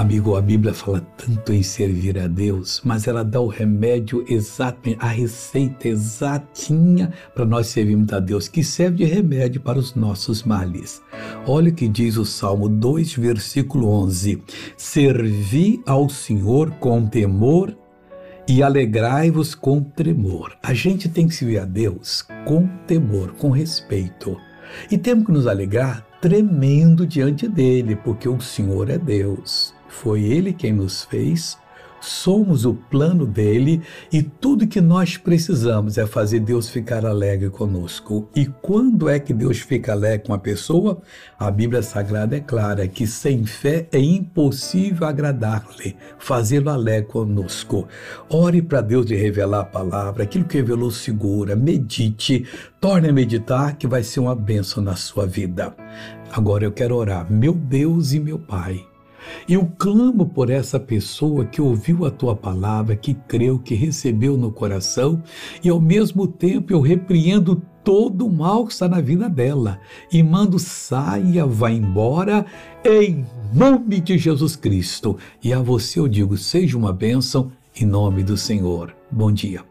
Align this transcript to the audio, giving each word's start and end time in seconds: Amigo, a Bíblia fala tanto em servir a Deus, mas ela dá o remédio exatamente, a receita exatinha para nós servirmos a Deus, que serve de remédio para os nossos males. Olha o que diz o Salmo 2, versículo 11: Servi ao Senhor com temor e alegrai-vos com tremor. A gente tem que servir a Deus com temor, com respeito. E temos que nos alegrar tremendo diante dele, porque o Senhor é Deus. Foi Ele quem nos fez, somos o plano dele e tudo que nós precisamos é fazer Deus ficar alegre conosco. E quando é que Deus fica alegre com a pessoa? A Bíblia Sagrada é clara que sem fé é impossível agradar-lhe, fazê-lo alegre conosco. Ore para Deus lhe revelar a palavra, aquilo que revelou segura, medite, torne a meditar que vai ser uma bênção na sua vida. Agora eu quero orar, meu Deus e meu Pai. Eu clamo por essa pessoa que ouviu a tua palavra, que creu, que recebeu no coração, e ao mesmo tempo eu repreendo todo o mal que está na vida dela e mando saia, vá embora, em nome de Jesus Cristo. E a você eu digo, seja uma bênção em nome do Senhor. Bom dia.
Amigo, 0.00 0.34
a 0.34 0.40
Bíblia 0.40 0.72
fala 0.72 1.06
tanto 1.14 1.52
em 1.52 1.62
servir 1.62 2.18
a 2.18 2.26
Deus, 2.26 2.80
mas 2.82 3.06
ela 3.06 3.22
dá 3.22 3.38
o 3.38 3.48
remédio 3.48 4.24
exatamente, 4.26 4.96
a 4.98 5.08
receita 5.08 5.88
exatinha 5.88 7.12
para 7.34 7.44
nós 7.44 7.66
servirmos 7.66 8.10
a 8.14 8.18
Deus, 8.18 8.48
que 8.48 8.64
serve 8.64 8.96
de 8.96 9.04
remédio 9.04 9.60
para 9.60 9.78
os 9.78 9.94
nossos 9.94 10.42
males. 10.42 11.02
Olha 11.46 11.70
o 11.70 11.74
que 11.74 11.86
diz 11.86 12.16
o 12.16 12.24
Salmo 12.24 12.66
2, 12.66 13.12
versículo 13.16 13.90
11: 13.90 14.42
Servi 14.74 15.82
ao 15.84 16.08
Senhor 16.08 16.70
com 16.80 17.06
temor 17.06 17.76
e 18.48 18.62
alegrai-vos 18.62 19.54
com 19.54 19.82
tremor. 19.82 20.56
A 20.62 20.72
gente 20.72 21.10
tem 21.10 21.28
que 21.28 21.34
servir 21.34 21.58
a 21.58 21.66
Deus 21.66 22.26
com 22.46 22.66
temor, 22.86 23.32
com 23.32 23.50
respeito. 23.50 24.34
E 24.90 24.96
temos 24.96 25.26
que 25.26 25.32
nos 25.32 25.46
alegrar 25.46 26.09
tremendo 26.20 27.06
diante 27.06 27.48
dele, 27.48 27.96
porque 27.96 28.28
o 28.28 28.40
Senhor 28.40 28.90
é 28.90 28.98
Deus. 28.98 29.74
Foi 29.88 30.22
Ele 30.22 30.52
quem 30.52 30.72
nos 30.72 31.04
fez, 31.04 31.58
somos 32.00 32.64
o 32.64 32.74
plano 32.74 33.26
dele 33.26 33.82
e 34.12 34.22
tudo 34.22 34.66
que 34.66 34.80
nós 34.80 35.16
precisamos 35.16 35.98
é 35.98 36.06
fazer 36.06 36.40
Deus 36.40 36.68
ficar 36.68 37.04
alegre 37.04 37.50
conosco. 37.50 38.28
E 38.34 38.46
quando 38.46 39.08
é 39.08 39.18
que 39.18 39.32
Deus 39.32 39.58
fica 39.58 39.92
alegre 39.92 40.26
com 40.26 40.34
a 40.34 40.38
pessoa? 40.38 41.00
A 41.38 41.50
Bíblia 41.50 41.82
Sagrada 41.82 42.36
é 42.36 42.40
clara 42.40 42.88
que 42.88 43.06
sem 43.06 43.44
fé 43.44 43.86
é 43.92 43.98
impossível 43.98 45.06
agradar-lhe, 45.06 45.96
fazê-lo 46.18 46.70
alegre 46.70 47.10
conosco. 47.10 47.86
Ore 48.28 48.62
para 48.62 48.80
Deus 48.80 49.06
lhe 49.06 49.16
revelar 49.16 49.60
a 49.60 49.64
palavra, 49.64 50.24
aquilo 50.24 50.44
que 50.44 50.56
revelou 50.56 50.90
segura, 50.90 51.54
medite, 51.54 52.46
torne 52.80 53.08
a 53.08 53.12
meditar 53.12 53.76
que 53.76 53.86
vai 53.86 54.02
ser 54.02 54.20
uma 54.20 54.34
bênção 54.34 54.82
na 54.82 54.96
sua 54.96 55.26
vida. 55.26 55.74
Agora 56.32 56.64
eu 56.64 56.72
quero 56.72 56.96
orar, 56.96 57.30
meu 57.30 57.52
Deus 57.52 58.12
e 58.12 58.20
meu 58.20 58.38
Pai. 58.38 58.89
Eu 59.48 59.70
clamo 59.78 60.26
por 60.26 60.50
essa 60.50 60.78
pessoa 60.78 61.44
que 61.44 61.60
ouviu 61.60 62.04
a 62.04 62.10
tua 62.10 62.34
palavra, 62.34 62.96
que 62.96 63.14
creu, 63.14 63.58
que 63.58 63.74
recebeu 63.74 64.36
no 64.36 64.50
coração, 64.52 65.22
e 65.62 65.68
ao 65.68 65.80
mesmo 65.80 66.26
tempo 66.26 66.72
eu 66.72 66.80
repreendo 66.80 67.62
todo 67.82 68.26
o 68.26 68.32
mal 68.32 68.66
que 68.66 68.72
está 68.72 68.88
na 68.88 69.00
vida 69.00 69.28
dela 69.28 69.80
e 70.12 70.22
mando 70.22 70.58
saia, 70.58 71.46
vá 71.46 71.70
embora, 71.70 72.44
em 72.84 73.24
nome 73.52 74.00
de 74.00 74.18
Jesus 74.18 74.56
Cristo. 74.56 75.16
E 75.42 75.52
a 75.52 75.60
você 75.60 75.98
eu 75.98 76.08
digo, 76.08 76.36
seja 76.36 76.76
uma 76.76 76.92
bênção 76.92 77.50
em 77.74 77.86
nome 77.86 78.22
do 78.22 78.36
Senhor. 78.36 78.94
Bom 79.10 79.32
dia. 79.32 79.64